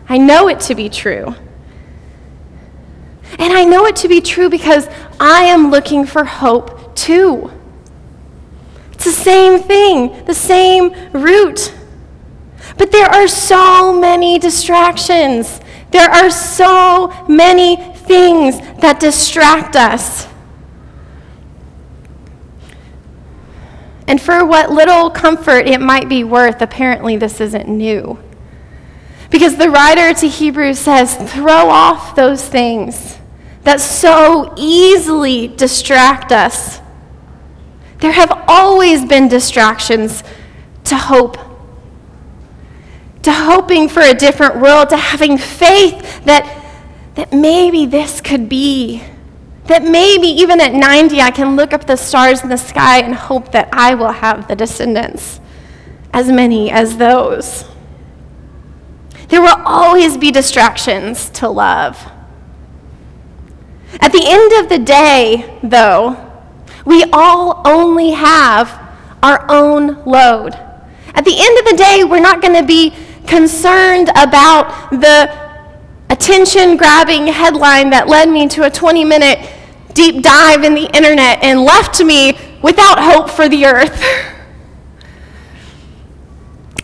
I 0.08 0.18
know 0.18 0.48
it 0.48 0.60
to 0.62 0.76
be 0.76 0.88
true. 0.88 1.36
And 3.40 3.54
I 3.54 3.66
know 3.66 3.86
it 3.86 3.96
to 3.98 4.08
be 4.08 4.22
true 4.22 4.50
because 4.50 4.88
I 5.20 5.44
am 5.44 5.70
looking 5.72 6.06
for 6.06 6.24
hope 6.24 6.96
too. 6.96 7.52
It's 8.94 9.06
the 9.06 9.12
same 9.12 9.62
thing, 9.62 10.26
the 10.26 10.34
same 10.34 10.94
root. 11.12 11.74
But 12.78 12.92
there 12.92 13.08
are 13.08 13.28
so 13.28 13.92
many 14.00 14.40
distractions. 14.40 15.60
There 15.92 16.10
are 16.10 16.30
so 16.30 17.26
many 17.28 17.76
things 17.94 18.60
that 18.80 19.00
distract 19.00 19.76
us. 19.76 20.28
And 24.08 24.22
for 24.22 24.46
what 24.46 24.72
little 24.72 25.10
comfort 25.10 25.68
it 25.68 25.82
might 25.82 26.08
be 26.08 26.24
worth, 26.24 26.62
apparently 26.62 27.18
this 27.18 27.42
isn't 27.42 27.68
new. 27.68 28.18
Because 29.30 29.58
the 29.58 29.70
writer 29.70 30.14
to 30.14 30.28
Hebrews 30.28 30.80
says, 30.80 31.16
throw 31.16 31.70
off 31.70 32.16
those 32.16 32.48
things 32.48 33.18
that 33.64 33.82
so 33.82 34.54
easily 34.56 35.50
distract 35.50 36.32
us. 36.32 36.80
There 38.00 38.14
have 38.14 38.46
always 38.48 39.04
been 39.04 39.28
distractions 39.28 40.24
to 40.86 40.96
hope, 40.96 41.38
to 43.24 43.34
hoping 43.34 43.90
for 43.90 44.00
a 44.00 44.14
different 44.14 44.62
world, 44.62 44.88
to 44.90 44.98
having 44.98 45.38
faith 45.38 46.24
that, 46.24 46.64
that 47.16 47.34
maybe 47.34 47.86
this 47.86 48.22
could 48.22 48.48
be. 48.48 49.04
That 49.68 49.84
maybe 49.84 50.28
even 50.28 50.62
at 50.62 50.74
90, 50.74 51.20
I 51.22 51.32
can 51.32 51.56
look 51.56 51.74
up 51.74 51.86
the 51.86 51.98
stars 51.98 52.42
in 52.42 52.50
the 52.50 52.58
sky 52.58 53.00
and 53.00 53.14
hope 53.14 53.52
that 53.52 53.70
I 53.74 53.96
will 53.96 54.12
have 54.12 54.48
the 54.48 54.56
descendants, 54.56 55.42
as 56.14 56.32
many 56.32 56.72
as 56.72 56.98
those. 56.98 57.66
There 59.28 59.42
will 59.42 59.62
always 59.66 60.18
be 60.18 60.32
distractions 60.32 61.30
to 61.32 61.50
love. 61.50 61.98
At 64.00 64.14
the 64.14 64.24
end 64.26 64.64
of 64.64 64.70
the 64.70 64.80
day, 64.80 65.60
though, 65.62 66.16
we 66.86 67.04
all 67.12 67.62
only 67.66 68.12
have 68.12 68.70
our 69.22 69.46
own 69.50 70.04
load. 70.06 70.54
At 71.14 71.26
the 71.26 71.36
end 71.38 71.60
of 71.60 71.66
the 71.66 71.76
day, 71.76 72.04
we're 72.06 72.22
not 72.22 72.42
going 72.42 72.54
to 72.54 72.66
be 72.66 72.94
concerned 73.26 74.10
about 74.16 74.92
the 74.92 75.30
attention 76.10 76.78
grabbing 76.78 77.28
headline 77.28 77.90
that 77.90 78.08
led 78.08 78.30
me 78.30 78.48
to 78.48 78.64
a 78.64 78.70
20 78.70 79.04
minute 79.04 79.40
deep 79.98 80.22
dive 80.22 80.64
in 80.64 80.76
the 80.76 80.86
internet 80.96 81.44
and 81.44 81.60
left 81.64 82.00
me 82.04 82.38
without 82.62 83.00
hope 83.00 83.30
for 83.32 83.50
the 83.50 83.66
earth. 83.66 84.00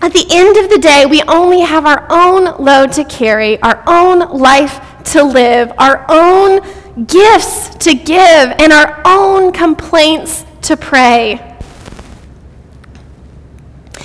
At 0.02 0.12
the 0.14 0.26
end 0.32 0.58
of 0.58 0.72
the 0.72 0.80
day, 0.80 1.06
we 1.06 1.22
only 1.28 1.62
have 1.62 1.86
our 1.86 2.08
own 2.10 2.58
load 2.58 2.92
to 2.94 3.06
carry, 3.06 3.62
our 3.62 3.84
own 3.86 4.20
life 4.38 4.82
to 5.12 5.24
live, 5.24 5.72
our 5.78 6.06
own 6.10 6.60
gifts 7.06 7.70
to 7.76 7.94
give, 7.94 8.18
and 8.18 8.74
our 8.74 9.00
own 9.06 9.54
complaints 9.54 10.44
to 10.64 10.76
pray. 10.76 11.56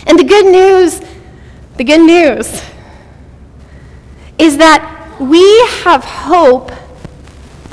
And 0.07 0.19
the 0.19 0.25
good 0.25 0.47
news, 0.47 1.00
the 1.79 1.85
good 1.85 2.03
news 2.03 2.62
is 4.38 4.59
that 4.59 5.17
we 5.19 5.43
have 5.82 6.04
hope 6.04 6.73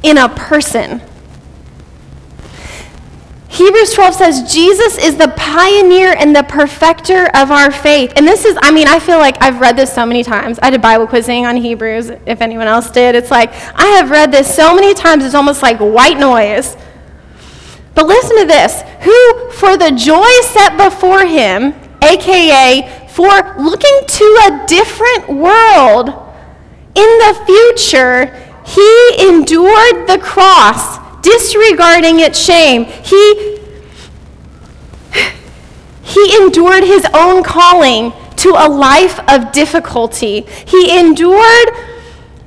in 0.01 0.17
a 0.17 0.29
person. 0.29 1.01
Hebrews 3.55 3.93
12 3.93 4.13
says 4.15 4.53
Jesus 4.53 4.97
is 4.97 5.15
the 5.15 5.29
pioneer 5.37 6.13
and 6.19 6.35
the 6.35 6.43
perfecter 6.43 7.29
of 7.33 7.51
our 7.51 7.71
faith. 7.71 8.11
And 8.17 8.27
this 8.27 8.43
is, 8.43 8.57
I 8.61 8.69
mean, 8.69 8.85
I 8.85 8.99
feel 8.99 9.17
like 9.17 9.41
I've 9.41 9.61
read 9.61 9.77
this 9.77 9.93
so 9.93 10.05
many 10.05 10.23
times. 10.23 10.59
I 10.61 10.69
did 10.69 10.81
Bible 10.81 11.07
quizzing 11.07 11.45
on 11.45 11.55
Hebrews, 11.55 12.11
if 12.25 12.41
anyone 12.41 12.67
else 12.67 12.91
did. 12.91 13.15
It's 13.15 13.31
like, 13.31 13.53
I 13.73 13.85
have 13.95 14.09
read 14.09 14.29
this 14.29 14.53
so 14.53 14.75
many 14.75 14.93
times, 14.93 15.23
it's 15.23 15.35
almost 15.35 15.63
like 15.63 15.77
white 15.77 16.17
noise. 16.17 16.75
But 17.93 18.07
listen 18.07 18.37
to 18.39 18.45
this 18.45 18.81
who, 19.03 19.51
for 19.51 19.77
the 19.77 19.91
joy 19.91 20.29
set 20.51 20.75
before 20.75 21.25
him, 21.25 21.73
aka 22.01 23.07
for 23.07 23.55
looking 23.57 24.01
to 24.05 24.25
a 24.47 24.65
different 24.67 25.29
world 25.29 26.09
in 26.93 27.19
the 27.19 27.41
future, 27.45 28.25
he 28.65 29.29
endured 29.29 30.09
the 30.09 30.19
cross 30.21 31.04
disregarding 31.25 32.19
its 32.19 32.39
shame. 32.39 32.85
He, 32.85 33.57
he 36.03 36.37
endured 36.37 36.83
his 36.83 37.05
own 37.15 37.43
calling 37.43 38.13
to 38.37 38.49
a 38.51 38.69
life 38.69 39.19
of 39.27 39.51
difficulty. 39.51 40.41
He 40.67 40.97
endured, 40.97 41.69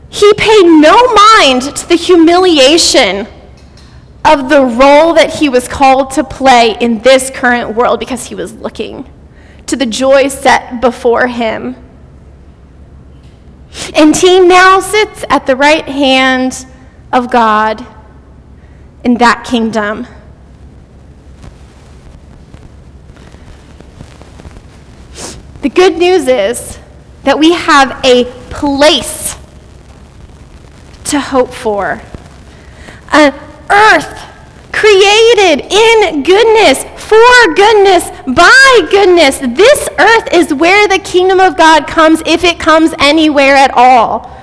he 0.09 0.33
paid 0.35 0.62
no 0.62 1.12
mind 1.12 1.62
to 1.62 1.88
the 1.88 1.97
humiliation 1.97 3.27
of 4.25 4.49
the 4.49 4.61
role 4.61 5.14
that 5.14 5.35
he 5.35 5.49
was 5.49 5.67
called 5.67 6.12
to 6.12 6.23
play 6.23 6.77
in 6.81 7.01
this 7.01 7.31
current 7.31 7.75
world 7.75 7.99
because 7.99 8.27
he 8.27 8.35
was 8.37 8.55
looking 8.55 9.11
to 9.67 9.75
the 9.75 9.87
joy 9.87 10.29
set 10.29 10.81
before 10.81 11.27
him. 11.27 11.75
And 13.95 14.17
he 14.17 14.38
now 14.41 14.79
sits 14.79 15.25
at 15.29 15.47
the 15.47 15.57
right 15.57 15.87
hand 15.87 16.64
of 17.12 17.31
God 17.31 17.85
in 19.05 19.15
that 19.15 19.45
kingdom. 19.45 20.07
The 25.63 25.69
good 25.69 25.97
news 25.97 26.29
is 26.29 26.79
that 27.25 27.39
we 27.39 27.53
have 27.53 28.01
a 28.05 28.25
place 28.51 29.37
to 31.05 31.21
hope 31.21 31.53
for. 31.53 32.01
An 33.13 33.35
earth 33.71 34.25
created 34.73 35.67
in 35.71 36.23
goodness, 36.23 36.85
for 36.97 37.55
goodness, 37.55 38.11
by 38.27 38.89
goodness. 38.91 39.39
This 39.39 39.89
earth 39.99 40.33
is 40.33 40.55
where 40.55 40.87
the 40.87 40.99
kingdom 40.99 41.41
of 41.41 41.57
God 41.57 41.87
comes, 41.87 42.23
if 42.27 42.45
it 42.45 42.61
comes 42.61 42.95
anywhere 42.99 43.57
at 43.57 43.73
all. 43.75 44.35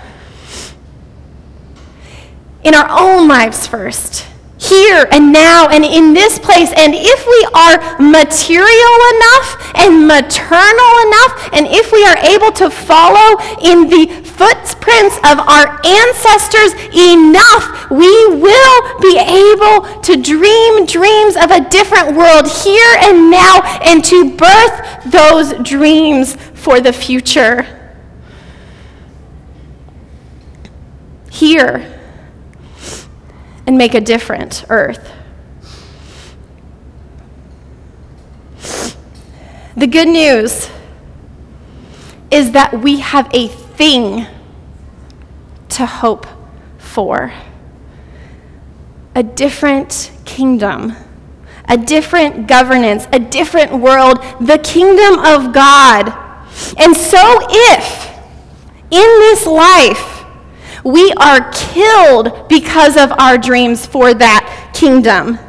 In 2.63 2.73
our 2.73 2.87
own 2.89 3.27
lives 3.27 3.67
first 3.67 4.27
here 4.69 5.07
and 5.11 5.31
now 5.31 5.67
and 5.69 5.85
in 5.85 6.13
this 6.13 6.39
place. 6.39 6.71
And 6.75 6.93
if 6.95 7.19
we 7.27 7.41
are 7.53 7.77
material 7.99 8.97
enough 9.15 9.47
and 9.75 10.07
maternal 10.07 10.91
enough, 11.07 11.49
and 11.53 11.67
if 11.67 11.91
we 11.91 12.03
are 12.05 12.17
able 12.17 12.51
to 12.53 12.69
follow 12.69 13.39
in 13.61 13.89
the 13.89 14.07
footprints 14.23 15.17
of 15.23 15.39
our 15.39 15.79
ancestors 15.85 16.73
enough, 16.93 17.89
we 17.91 18.11
will 18.35 18.99
be 18.99 19.17
able 19.17 20.01
to 20.01 20.21
dream 20.21 20.85
dreams 20.85 21.35
of 21.35 21.51
a 21.51 21.67
different 21.69 22.15
world 22.15 22.47
here 22.47 22.95
and 23.01 23.29
now 23.29 23.61
and 23.83 24.03
to 24.03 24.35
birth 24.35 25.11
those 25.11 25.53
dreams 25.63 26.35
for 26.53 26.81
the 26.81 26.91
future. 26.91 27.67
Here 31.29 31.94
and 33.67 33.77
make 33.77 33.93
a 33.93 34.01
different 34.01 34.65
earth. 34.69 35.11
The 39.77 39.87
good 39.87 40.07
news 40.07 40.69
is 42.31 42.51
that 42.51 42.81
we 42.81 42.99
have 42.99 43.29
a 43.33 43.47
thing 43.47 44.25
to 45.69 45.85
hope 45.85 46.25
for 46.77 47.33
a 49.13 49.23
different 49.23 50.11
kingdom, 50.23 50.93
a 51.67 51.77
different 51.77 52.47
governance, 52.47 53.07
a 53.11 53.19
different 53.19 53.73
world, 53.73 54.21
the 54.39 54.57
kingdom 54.59 55.19
of 55.19 55.53
God. 55.53 56.09
And 56.77 56.95
so, 56.95 57.39
if 57.49 58.11
in 58.91 59.19
this 59.19 59.45
life 59.45 60.14
we 60.85 61.11
are 61.17 61.51
killed 61.51 62.47
because 62.47 62.95
of 62.95 63.11
our 63.19 63.37
dreams 63.37 63.85
for 63.85 64.13
that 64.13 64.71
kingdom. 64.73 65.39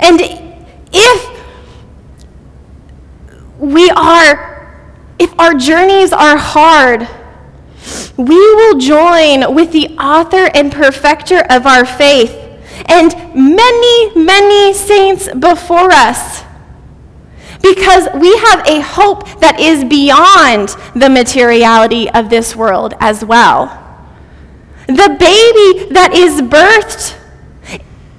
And 0.00 0.20
if 0.90 1.44
we 3.58 3.90
are, 3.90 4.80
if 5.18 5.38
our 5.38 5.54
journeys 5.54 6.12
are 6.12 6.38
hard, 6.38 7.06
we 8.16 8.36
will 8.54 8.78
join 8.78 9.54
with 9.54 9.72
the 9.72 9.88
author 9.98 10.50
and 10.54 10.72
perfecter 10.72 11.40
of 11.50 11.66
our 11.66 11.84
faith 11.84 12.32
and 12.86 13.14
many, 13.34 14.14
many 14.16 14.72
saints 14.72 15.28
before 15.34 15.92
us. 15.92 16.42
because 17.60 18.08
we 18.14 18.36
have 18.48 18.64
a 18.68 18.80
hope 18.80 19.40
that 19.40 19.58
is 19.58 19.82
beyond 19.84 20.68
the 20.94 21.10
materiality 21.10 22.08
of 22.10 22.30
this 22.30 22.54
world 22.54 22.94
as 23.00 23.24
well. 23.24 23.87
The 24.88 25.16
baby 25.20 25.92
that 25.92 26.12
is 26.14 26.40
birthed 26.40 27.14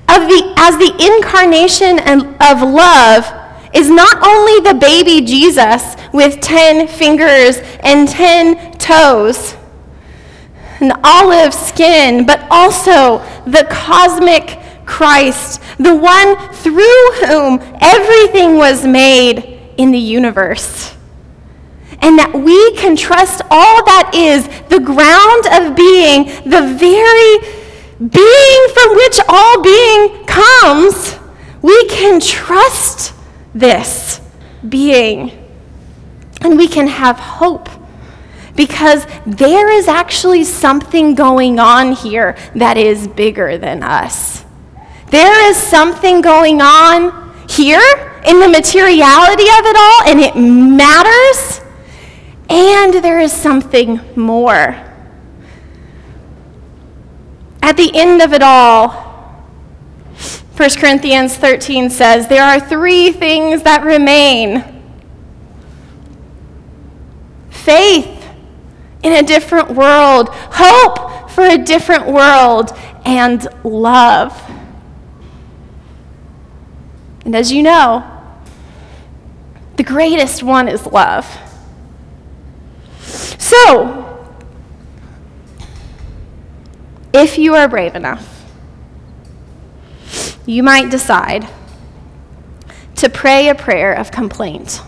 of 0.08 0.30
the, 0.30 0.54
as 0.56 0.78
the 0.78 0.94
incarnation 1.02 1.98
of 2.40 2.62
love 2.62 3.26
is 3.74 3.90
not 3.90 4.22
only 4.22 4.60
the 4.62 4.78
baby 4.80 5.26
Jesus 5.26 5.96
with 6.14 6.40
10 6.42 6.88
fingers 6.88 7.58
and 7.82 8.08
10 8.08 8.74
toes 8.74 9.56
and 10.80 10.94
olive 11.04 11.56
skin, 11.56 12.28
but 12.28 12.46
also 12.52 13.18
the 13.46 13.66
cosmic 13.72 14.60
Christ, 14.86 15.62
the 15.80 15.96
one 15.96 16.38
through 16.54 17.12
whom 17.26 17.60
everything 17.82 18.58
was 18.58 18.86
made 18.86 19.60
in 19.78 19.90
the 19.90 19.98
universe. 19.98 20.96
And 22.02 22.18
that 22.18 22.34
we 22.34 22.74
can 22.78 22.96
trust 22.96 23.42
all 23.52 23.84
that 23.86 24.12
is 24.14 24.48
the 24.70 24.80
ground 24.80 25.46
of 25.52 25.76
being, 25.76 26.26
the 26.50 26.64
very 26.80 27.60
being 28.00 28.62
from 28.74 28.96
which 28.96 29.20
all 29.28 29.62
being 29.62 30.26
comes. 30.26 31.20
We 31.62 31.88
can 31.88 32.20
trust 32.20 33.14
this 33.54 34.22
being. 34.68 35.32
And 36.42 36.58
we 36.58 36.68
can 36.68 36.88
have 36.88 37.18
hope 37.18 37.70
because 38.56 39.06
there 39.26 39.72
is 39.72 39.88
actually 39.88 40.44
something 40.44 41.16
going 41.16 41.60
on 41.60 41.94
here 41.94 42.36
that 42.56 42.78
is 42.78 43.08
bigger 43.08 43.58
than 43.58 43.84
us. 43.84 44.44
There 45.12 45.50
is 45.50 45.58
something 45.58 46.22
going 46.22 46.62
on 46.62 47.48
here 47.48 47.82
in 48.26 48.40
the 48.40 48.48
materiality 48.48 49.44
of 49.44 49.66
it 49.66 49.76
all, 49.78 50.04
and 50.08 50.20
it 50.20 50.36
matters. 50.36 51.62
And 52.50 52.96
there 52.96 53.20
is 53.20 53.32
something 53.32 54.02
more. 54.16 54.86
At 57.62 57.78
the 57.78 57.92
end 57.94 58.22
of 58.22 58.34
it 58.34 58.42
all, 58.42 58.90
1 60.58 60.70
Corinthians 60.72 61.38
13 61.38 61.90
says, 61.90 62.28
There 62.28 62.44
are 62.44 62.60
three 62.60 63.12
things 63.12 63.64
that 63.64 63.84
remain 63.84 64.64
faith 67.50 68.26
in 69.04 69.14
a 69.14 69.24
different 69.24 69.72
world, 69.72 70.30
hope 70.32 71.30
for 71.30 71.46
a 71.46 71.58
different 71.58 72.08
world, 72.08 72.72
and 73.06 73.48
love. 73.64 74.42
And 77.24 77.36
as 77.36 77.52
you 77.52 77.62
know, 77.62 78.04
the 79.78 79.84
greatest 79.84 80.44
one 80.44 80.68
is 80.68 80.86
love. 80.88 81.26
So, 83.39 84.06
if 87.12 87.39
you 87.39 87.56
are 87.56 87.67
brave 87.67 87.95
enough, 87.95 88.45
you 90.45 90.62
might 90.62 90.91
decide 90.91 91.47
to 92.97 93.10
pray 93.10 93.49
a 93.49 93.56
prayer 93.56 93.93
of 93.93 94.12
complaint 94.12 94.84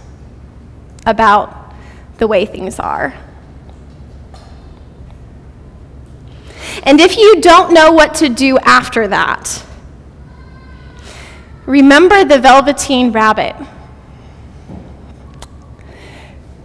about 1.08 1.74
the 2.20 2.28
way 2.28 2.46
things 2.46 2.80
are. 2.80 3.16
And 6.84 7.02
if 7.02 7.18
you 7.18 7.42
don't 7.42 7.74
know 7.74 7.92
what 7.92 8.14
to 8.16 8.30
do 8.30 8.60
after 8.60 9.08
that, 9.08 9.66
Remember 11.72 12.26
the 12.26 12.40
Velveteen 12.40 13.12
Rabbit, 13.12 13.56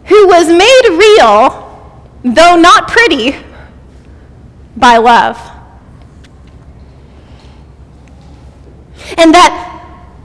who 0.06 0.26
was 0.26 0.48
made 0.48 0.88
real, 0.90 1.65
though 2.34 2.56
not 2.56 2.88
pretty, 2.88 3.36
by 4.76 4.96
love. 4.96 5.38
And 9.16 9.32
that 9.32 9.72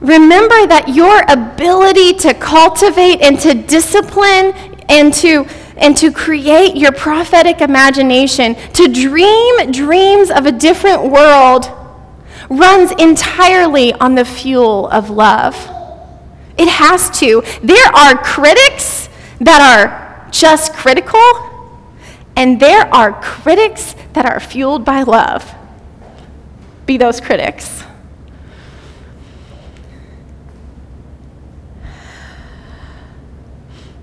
remember 0.00 0.66
that 0.66 0.88
your 0.88 1.22
ability 1.28 2.14
to 2.14 2.34
cultivate 2.34 3.22
and 3.22 3.38
to 3.40 3.54
discipline 3.54 4.52
and 4.88 5.14
to 5.14 5.46
and 5.76 5.96
to 5.96 6.12
create 6.12 6.76
your 6.76 6.92
prophetic 6.92 7.60
imagination, 7.60 8.54
to 8.72 8.88
dream 8.88 9.70
dreams 9.72 10.30
of 10.30 10.46
a 10.46 10.52
different 10.52 11.10
world 11.10 11.70
runs 12.50 12.92
entirely 12.92 13.92
on 13.94 14.14
the 14.14 14.24
fuel 14.24 14.88
of 14.88 15.08
love. 15.08 15.54
It 16.58 16.68
has 16.68 17.10
to. 17.20 17.42
There 17.62 17.88
are 17.96 18.16
critics 18.22 19.08
that 19.40 19.60
are 19.60 20.28
just 20.30 20.74
critical, 20.74 21.20
and 22.36 22.58
there 22.60 22.92
are 22.94 23.12
critics 23.20 23.94
that 24.12 24.26
are 24.26 24.40
fueled 24.40 24.84
by 24.84 25.02
love. 25.02 25.54
Be 26.86 26.96
those 26.96 27.20
critics. 27.20 27.84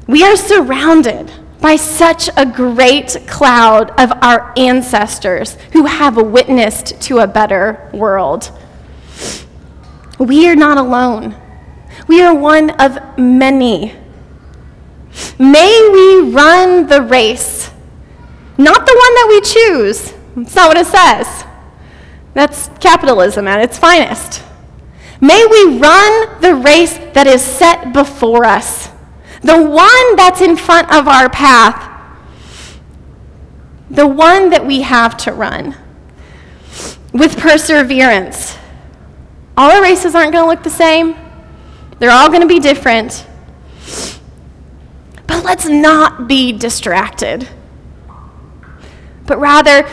We 0.07 0.23
are 0.23 0.35
surrounded 0.35 1.31
by 1.61 1.75
such 1.75 2.29
a 2.35 2.45
great 2.45 3.17
cloud 3.27 3.91
of 3.99 4.11
our 4.23 4.53
ancestors 4.57 5.55
who 5.73 5.85
have 5.85 6.15
witnessed 6.17 6.99
to 7.01 7.19
a 7.19 7.27
better 7.27 7.89
world. 7.93 8.51
We 10.17 10.47
are 10.49 10.55
not 10.55 10.77
alone. 10.77 11.35
We 12.07 12.21
are 12.23 12.33
one 12.33 12.71
of 12.71 13.19
many. 13.19 13.95
May 15.37 15.89
we 15.93 16.31
run 16.31 16.87
the 16.87 17.01
race, 17.01 17.68
not 18.59 18.85
the 18.85 18.93
one 18.93 19.15
that 19.15 19.25
we 19.29 19.41
choose. 19.41 20.13
That's 20.35 20.55
not 20.55 20.67
what 20.67 20.77
it 20.77 20.85
says. 20.85 21.45
That's 22.35 22.69
capitalism 22.79 23.47
at 23.47 23.61
its 23.61 23.79
finest. 23.79 24.43
May 25.19 25.45
we 25.49 25.79
run 25.79 26.41
the 26.41 26.53
race 26.53 26.97
that 27.13 27.25
is 27.25 27.41
set 27.41 27.91
before 27.91 28.45
us 28.45 28.89
the 29.41 29.61
one 29.61 30.15
that's 30.15 30.41
in 30.41 30.55
front 30.57 30.91
of 30.91 31.07
our 31.07 31.29
path, 31.29 31.87
the 33.89 34.07
one 34.07 34.49
that 34.49 34.65
we 34.65 34.81
have 34.81 35.17
to 35.17 35.31
run 35.31 35.75
with 37.13 37.37
perseverance. 37.37 38.57
All 39.57 39.71
our 39.71 39.81
races 39.81 40.15
aren't 40.15 40.33
going 40.33 40.43
to 40.43 40.49
look 40.49 40.63
the 40.63 40.69
same, 40.69 41.15
they're 41.99 42.11
all 42.11 42.29
going 42.29 42.41
to 42.41 42.47
be 42.47 42.59
different. 42.59 43.25
But 45.27 45.43
let's 45.43 45.67
not 45.67 46.27
be 46.27 46.51
distracted, 46.51 47.47
but 49.29 49.39
rather 49.39 49.87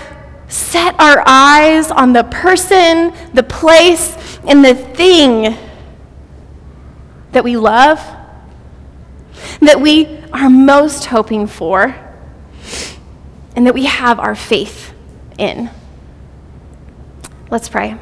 set 0.48 0.98
our 0.98 1.22
eyes 1.26 1.90
on 1.90 2.14
the 2.14 2.24
person, 2.24 3.12
the 3.34 3.42
place, 3.42 4.38
and 4.48 4.64
the 4.64 4.74
thing 4.74 5.56
that 7.32 7.44
we 7.44 7.56
love 7.56 8.00
that 9.60 9.80
we 9.80 10.18
are 10.32 10.48
most 10.48 11.06
hoping 11.06 11.46
for 11.46 11.94
and 13.54 13.66
that 13.66 13.74
we 13.74 13.84
have 13.84 14.18
our 14.18 14.34
faith 14.34 14.94
in. 15.38 15.68
Let's 17.50 17.68
pray. 17.68 17.98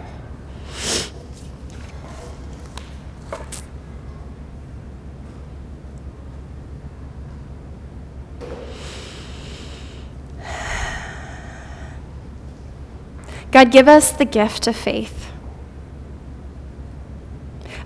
God, 13.55 13.71
give 13.71 13.87
us 13.87 14.11
the 14.11 14.25
gift 14.25 14.67
of 14.67 14.75
faith, 14.75 15.31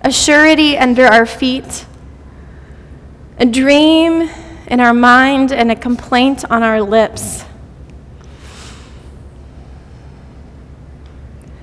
a 0.01 0.11
surety 0.11 0.75
under 0.75 1.05
our 1.05 1.27
feet 1.27 1.85
a 3.37 3.45
dream 3.45 4.27
in 4.65 4.79
our 4.79 4.95
mind 4.95 5.51
and 5.51 5.69
a 5.71 5.75
complaint 5.75 6.43
on 6.49 6.63
our 6.63 6.81
lips 6.81 7.45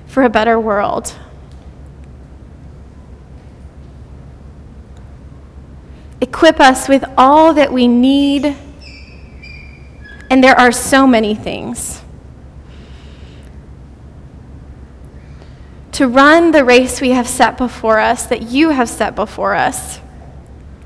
for 0.05 0.23
a 0.23 0.29
better 0.29 0.57
world. 0.57 1.13
Equip 6.21 6.61
us 6.61 6.87
with 6.87 7.03
all 7.17 7.53
that 7.55 7.73
we 7.73 7.89
need, 7.89 8.55
and 10.31 10.41
there 10.41 10.57
are 10.57 10.71
so 10.71 11.05
many 11.05 11.35
things. 11.35 11.96
To 15.97 16.07
run 16.07 16.51
the 16.51 16.63
race 16.63 17.01
we 17.01 17.09
have 17.09 17.27
set 17.27 17.57
before 17.57 17.97
us, 17.97 18.27
that 18.27 18.43
you 18.43 18.69
have 18.69 18.87
set 18.87 19.15
before 19.15 19.55
us 19.55 19.99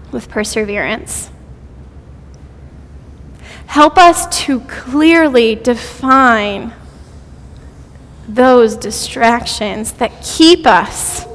with 0.09 0.29
perseverance. 0.29 1.29
Help 3.65 3.97
us 3.97 4.45
to 4.45 4.61
clearly 4.61 5.55
define 5.55 6.73
those 8.25 8.77
distractions 8.77 9.91
that 9.91 10.23
keep 10.23 10.65
us 10.65 11.27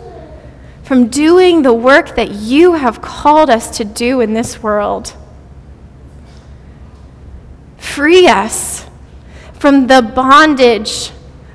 from 0.83 1.09
doing 1.09 1.61
the 1.61 1.75
work 1.75 2.17
that 2.17 2.31
you 2.31 2.73
have 2.73 3.03
called 3.03 3.51
us 3.51 3.77
to 3.77 3.85
do 3.85 4.23
in 4.23 4.33
this 4.33 4.63
world. 4.63 5.13
Free 7.77 8.27
us 8.27 8.87
from 9.53 9.87
the 9.87 10.01
bondage 10.01 11.11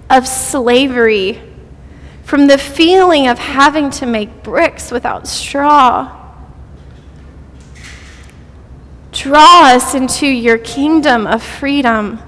of 0.07 0.27
slavery, 0.27 1.41
from 2.23 2.47
the 2.47 2.57
feeling 2.57 3.27
of 3.27 3.37
having 3.37 3.89
to 3.89 4.05
make 4.05 4.43
bricks 4.43 4.91
without 4.91 5.27
straw. 5.27 6.17
Draw 9.11 9.73
us 9.75 9.93
into 9.93 10.27
your 10.27 10.57
kingdom 10.57 11.27
of 11.27 11.43
freedom, 11.43 12.19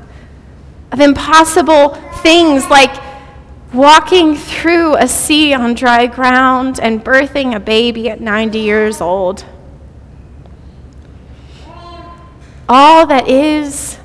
of 0.91 0.99
impossible 0.99 1.95
things 2.21 2.69
like 2.69 3.01
walking 3.73 4.35
through 4.35 4.95
a 4.97 5.07
sea 5.07 5.53
on 5.53 5.73
dry 5.73 6.05
ground 6.05 6.79
and 6.79 7.03
birthing 7.03 7.55
a 7.55 7.59
baby 7.59 8.09
at 8.09 8.21
90 8.21 8.59
years 8.59 9.01
old. 9.01 9.45
All 12.69 13.05
that 13.07 13.27
is 13.27 13.97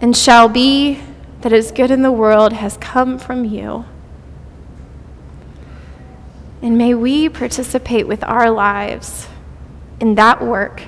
and 0.00 0.16
shall 0.16 0.48
be 0.48 1.00
that 1.46 1.52
is 1.52 1.70
good 1.70 1.92
in 1.92 2.02
the 2.02 2.10
world 2.10 2.52
has 2.52 2.76
come 2.78 3.20
from 3.20 3.44
you. 3.44 3.84
And 6.60 6.76
may 6.76 6.92
we 6.92 7.28
participate 7.28 8.08
with 8.08 8.24
our 8.24 8.50
lives 8.50 9.28
in 10.00 10.16
that 10.16 10.42
work 10.42 10.82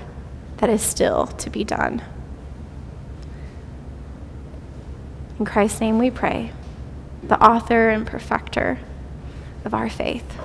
that 0.56 0.68
is 0.68 0.82
still 0.82 1.28
to 1.28 1.48
be 1.48 1.62
done. 1.62 2.02
In 5.38 5.44
Christ's 5.44 5.80
name 5.80 5.96
we 5.96 6.10
pray, 6.10 6.50
the 7.22 7.40
author 7.40 7.90
and 7.90 8.04
perfecter 8.04 8.80
of 9.64 9.72
our 9.72 9.88
faith. 9.88 10.40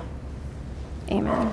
Amen. 1.10 1.52